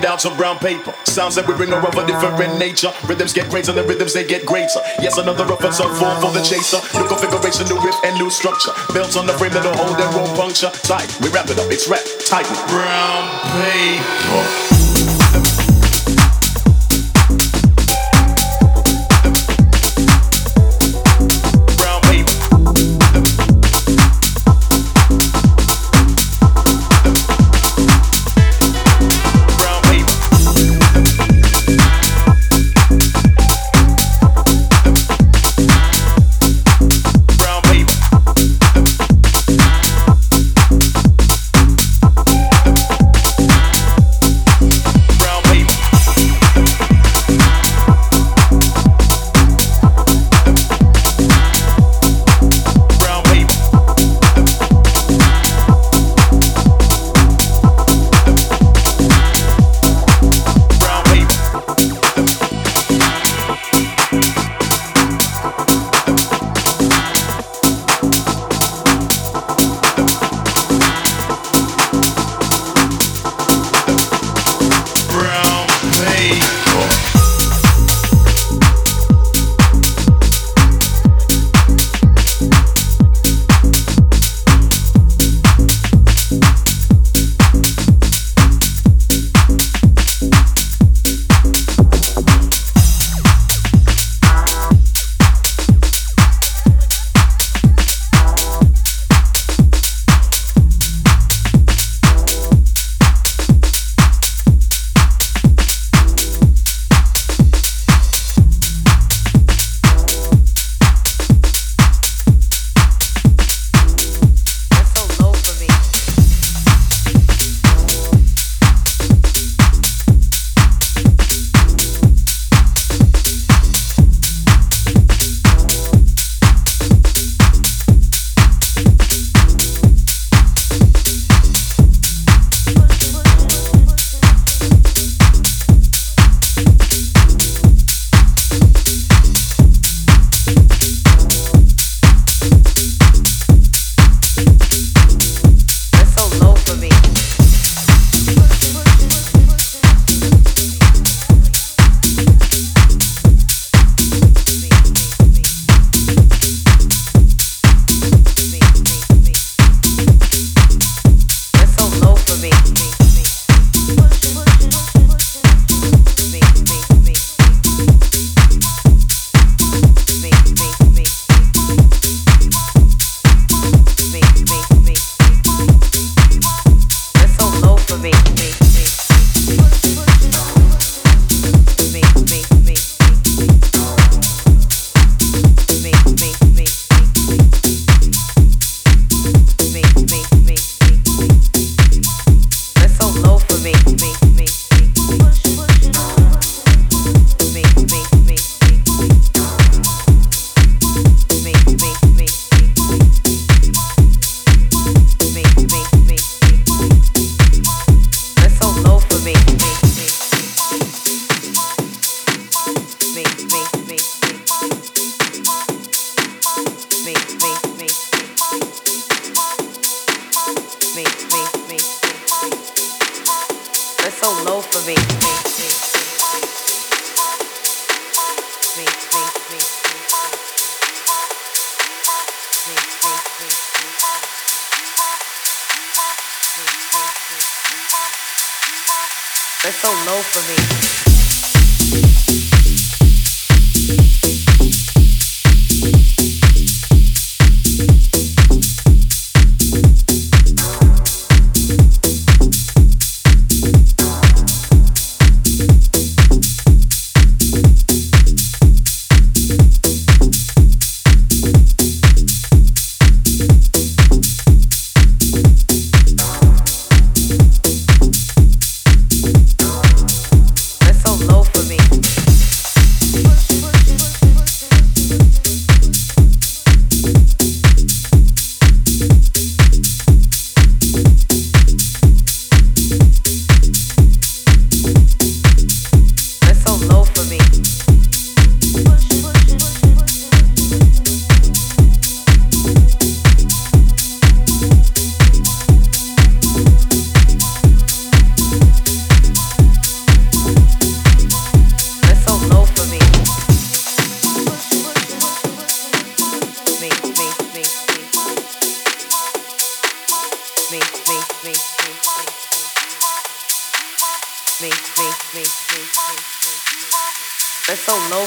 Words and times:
of 0.00 0.36
brown 0.36 0.58
paper. 0.58 0.94
Sounds 1.04 1.34
that 1.34 1.46
we 1.46 1.54
bring 1.54 1.72
are 1.72 1.86
of 1.86 1.94
a 1.94 2.06
different 2.06 2.58
nature. 2.58 2.90
Rhythms 3.06 3.32
get 3.32 3.50
greater, 3.50 3.72
the 3.72 3.84
rhythms 3.84 4.14
they 4.14 4.24
get 4.24 4.46
greater. 4.46 4.80
Yes, 5.00 5.18
another 5.18 5.44
reference 5.44 5.80
of 5.80 5.96
form 5.98 6.20
for 6.20 6.32
the 6.32 6.42
chaser. 6.42 6.78
New 6.98 7.06
configuration, 7.06 7.66
new 7.68 7.80
riff 7.84 7.96
and 8.04 8.16
new 8.16 8.30
structure. 8.30 8.72
Built 8.92 9.16
on 9.16 9.26
the 9.26 9.34
frame 9.34 9.52
that'll 9.52 9.76
hold 9.76 10.00
and 10.00 10.14
won't 10.16 10.34
puncture. 10.36 10.70
Tight, 10.82 11.14
we 11.20 11.28
wrap 11.28 11.50
it 11.50 11.58
up, 11.58 11.70
it's 11.70 11.88
rap, 11.88 12.04
tight. 12.26 12.46
Brown 12.68 13.28
paper. 13.60 14.71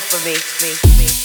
for 0.06 0.24
me, 0.24 0.36
me, 0.62 0.98
me. 0.98 1.25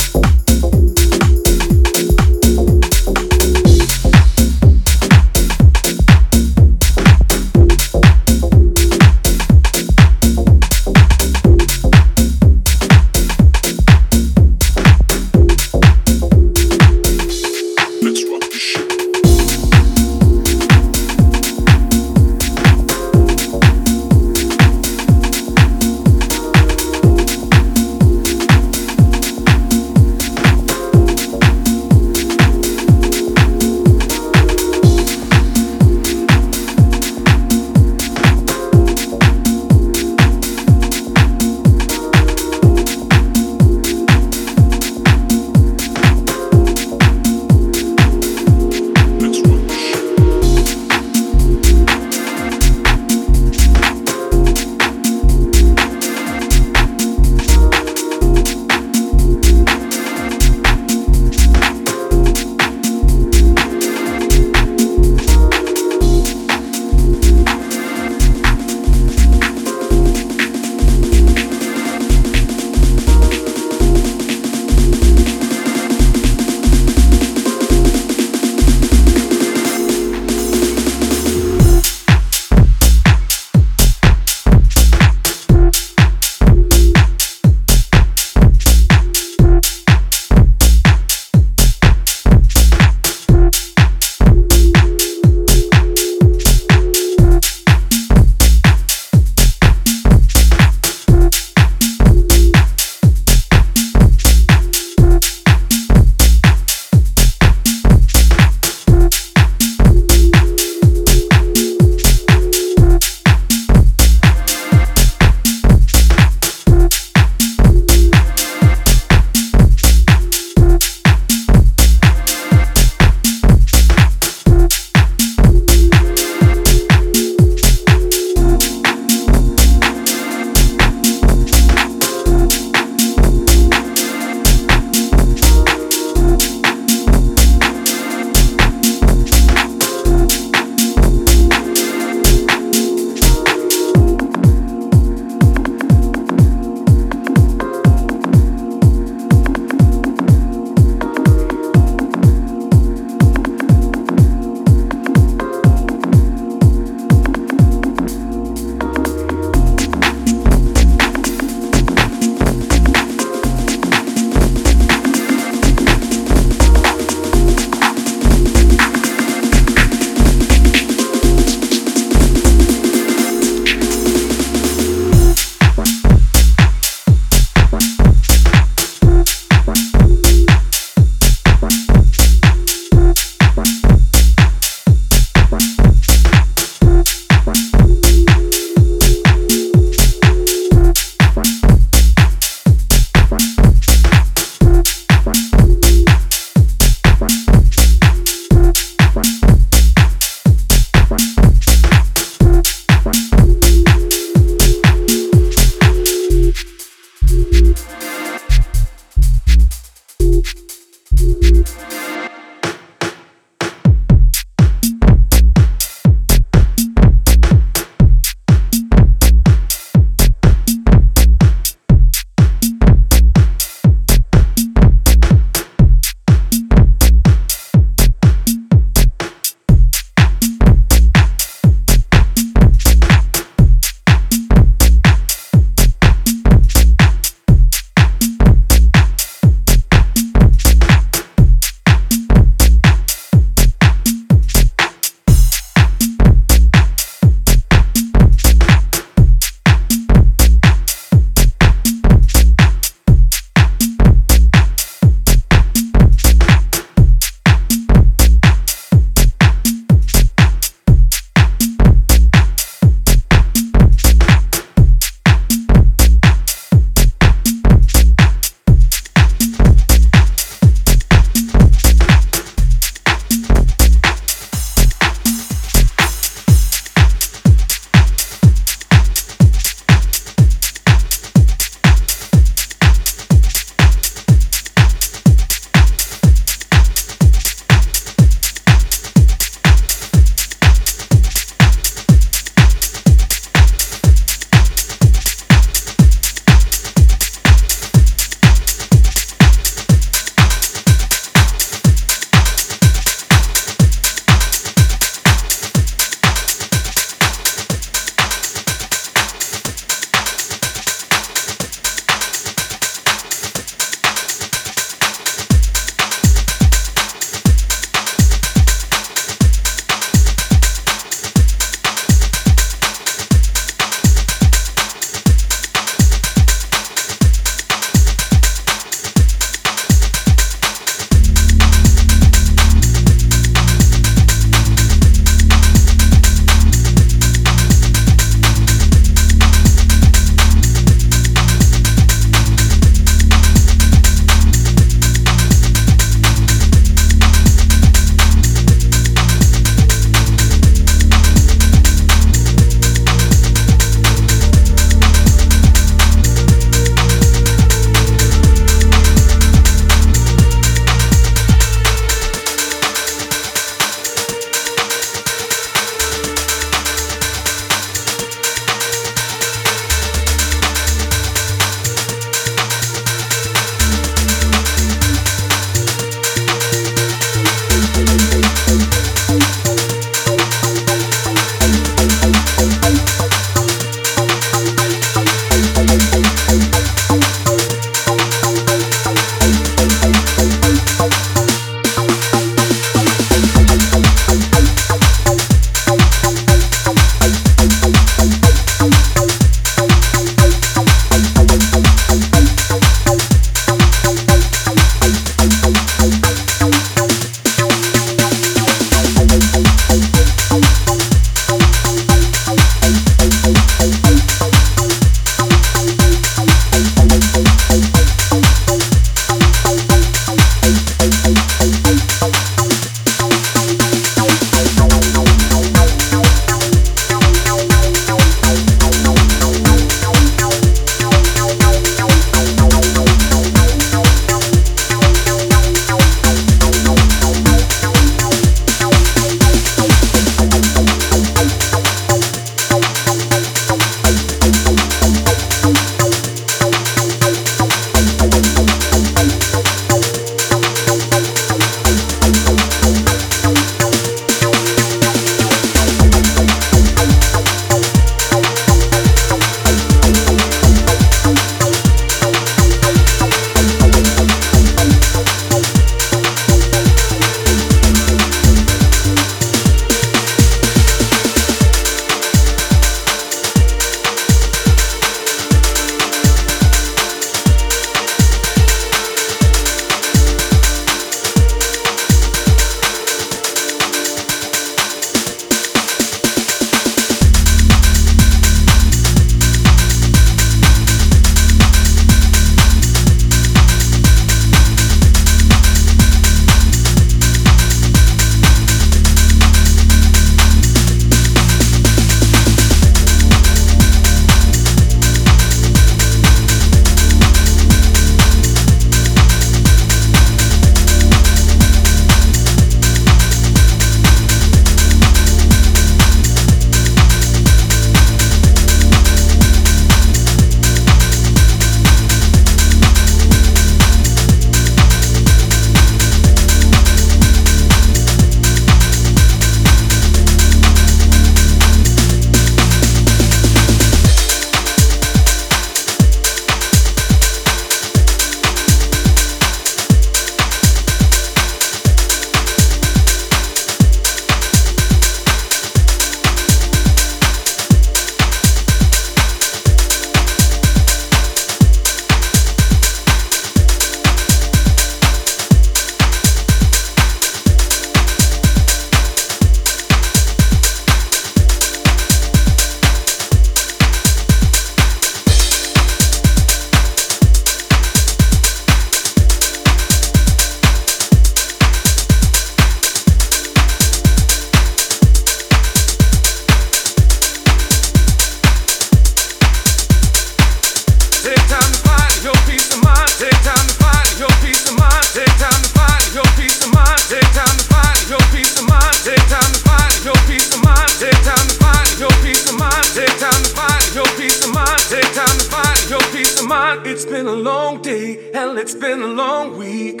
Long 597.46 597.80
day, 597.82 598.30
hell, 598.32 598.58
it's 598.58 598.74
been 598.74 599.00
a 599.00 599.06
long 599.06 599.56
week. 599.56 600.00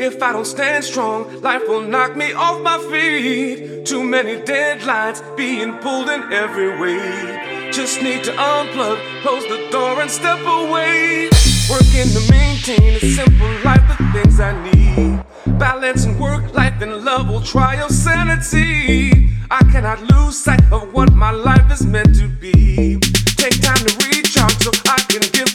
If 0.00 0.22
I 0.22 0.32
don't 0.32 0.44
stand 0.44 0.84
strong, 0.84 1.40
life 1.40 1.62
will 1.66 1.82
knock 1.82 2.16
me 2.16 2.32
off 2.32 2.60
my 2.62 2.78
feet. 2.90 3.84
Too 3.84 4.04
many 4.04 4.36
deadlines 4.36 5.18
being 5.36 5.72
pulled 5.78 6.08
in 6.08 6.22
every 6.32 6.78
way. 6.80 7.70
Just 7.72 8.02
need 8.02 8.22
to 8.24 8.32
unplug, 8.32 8.98
close 9.22 9.44
the 9.44 9.68
door, 9.70 10.00
and 10.00 10.10
step 10.10 10.40
away. 10.40 11.30
Working 11.70 12.08
to 12.16 12.22
maintain 12.30 12.94
a 12.94 13.00
simple 13.00 13.52
life, 13.64 13.86
the 13.88 13.96
things 14.12 14.40
I 14.40 14.52
need. 14.70 15.24
Balancing 15.58 16.18
work, 16.18 16.54
life, 16.54 16.80
and 16.80 17.04
love 17.04 17.28
will 17.28 17.42
try 17.42 17.76
your 17.76 17.88
sanity. 17.88 19.30
I 19.50 19.62
cannot 19.72 20.00
lose 20.12 20.38
sight 20.38 20.62
of 20.72 20.92
what 20.92 21.12
my 21.14 21.30
life 21.30 21.72
is 21.72 21.84
meant 21.86 22.14
to 22.16 22.28
be. 22.28 22.98
Take 23.36 23.60
time 23.62 23.82
to 23.86 24.08
recharge 24.08 24.58
so 24.62 24.70
I 24.86 24.98
can 25.08 25.22
give 25.32 25.47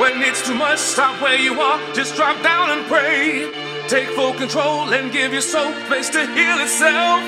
When 0.00 0.22
it's 0.22 0.40
too 0.48 0.54
much, 0.54 0.78
stop 0.78 1.20
where 1.20 1.36
you 1.36 1.60
are. 1.60 1.78
Just 1.92 2.16
drop 2.16 2.42
down 2.42 2.70
and 2.70 2.86
pray. 2.88 3.52
Take 3.86 4.08
full 4.16 4.32
control 4.32 4.88
and 4.96 5.12
give 5.12 5.30
your 5.30 5.44
soul 5.44 5.70
place 5.92 6.08
to 6.16 6.24
heal 6.32 6.56
itself. 6.56 7.20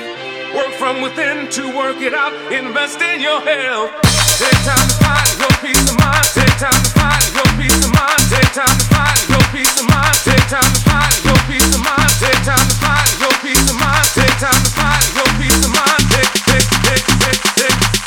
Work 0.57 0.73
from 0.81 1.03
within 1.05 1.45
to 1.51 1.69
work 1.77 2.01
it 2.01 2.15
out. 2.15 2.33
Invest 2.51 2.99
in 2.99 3.21
your 3.21 3.41
health. 3.45 3.93
Take 4.41 4.57
time 4.65 4.89
to 4.89 4.97
find 5.05 5.33
your 5.37 5.53
peace 5.61 5.85
of 5.85 6.01
mind. 6.01 6.25
Take 6.33 6.57
time 6.57 6.73
to 6.73 6.89
find 6.97 7.25
your 7.37 7.49
peace 7.61 7.77
of 7.85 7.93
mind. 7.93 8.25
Take 8.33 8.51
time 8.57 8.73
to 8.73 8.85
find 8.89 9.21
your 9.29 9.45
peace 9.53 9.77
of 9.77 9.85
mind. 9.93 10.17
Take 10.25 10.47
time 10.49 10.73
to 10.73 10.81
find 10.81 11.13
your 11.29 11.39
peace 11.45 11.69
of 11.77 11.81
mind. 11.85 12.09
Take 12.25 12.41
time 12.41 12.57
to 12.57 12.75
find 12.81 13.13
your 13.21 13.35
peace 13.45 13.69
of 13.69 13.77
mind. 13.77 14.07
Take 14.17 14.37
time 14.41 14.61
to 14.65 14.71
find 14.73 15.05
your 15.13 15.29
peace 15.37 15.61
of 15.61 15.71
mind. 15.77 16.03
Take, 16.09 16.33
take, 16.49 16.67
take, 16.89 17.05
take, 17.21 17.43
take. 17.53 18.02